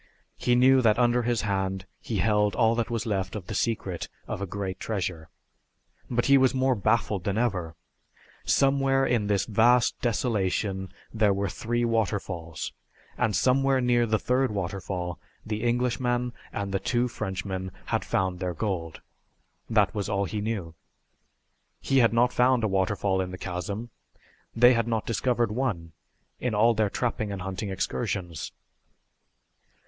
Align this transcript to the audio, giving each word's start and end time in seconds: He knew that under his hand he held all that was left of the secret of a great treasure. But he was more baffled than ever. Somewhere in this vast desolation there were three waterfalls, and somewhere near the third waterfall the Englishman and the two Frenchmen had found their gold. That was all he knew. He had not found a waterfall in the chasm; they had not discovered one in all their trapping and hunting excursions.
He 0.35 0.55
knew 0.55 0.81
that 0.81 0.97
under 0.97 1.21
his 1.21 1.43
hand 1.43 1.85
he 1.99 2.17
held 2.17 2.55
all 2.55 2.73
that 2.73 2.89
was 2.89 3.05
left 3.05 3.35
of 3.35 3.45
the 3.45 3.53
secret 3.53 4.07
of 4.27 4.41
a 4.41 4.47
great 4.47 4.79
treasure. 4.79 5.29
But 6.09 6.25
he 6.25 6.39
was 6.39 6.55
more 6.55 6.73
baffled 6.73 7.23
than 7.23 7.37
ever. 7.37 7.75
Somewhere 8.43 9.05
in 9.05 9.27
this 9.27 9.45
vast 9.45 10.01
desolation 10.01 10.91
there 11.13 11.35
were 11.35 11.49
three 11.49 11.85
waterfalls, 11.85 12.73
and 13.15 13.35
somewhere 13.35 13.79
near 13.79 14.07
the 14.07 14.17
third 14.17 14.49
waterfall 14.49 15.19
the 15.45 15.61
Englishman 15.61 16.33
and 16.51 16.71
the 16.73 16.79
two 16.79 17.07
Frenchmen 17.07 17.69
had 17.93 18.03
found 18.03 18.39
their 18.39 18.55
gold. 18.55 19.01
That 19.69 19.93
was 19.93 20.09
all 20.09 20.25
he 20.25 20.41
knew. 20.41 20.73
He 21.79 21.99
had 21.99 22.11
not 22.11 22.33
found 22.33 22.63
a 22.63 22.67
waterfall 22.67 23.21
in 23.21 23.29
the 23.29 23.37
chasm; 23.37 23.91
they 24.55 24.73
had 24.73 24.87
not 24.87 25.05
discovered 25.05 25.51
one 25.51 25.91
in 26.39 26.55
all 26.55 26.73
their 26.73 26.89
trapping 26.89 27.31
and 27.31 27.43
hunting 27.43 27.69
excursions. 27.69 28.51